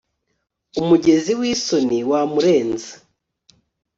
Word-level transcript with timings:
Umugezi 0.81 1.31
wisoni 1.39 1.97
wamurenze 2.11 2.89